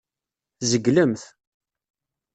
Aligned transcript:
Tzeglemt. 0.59 1.23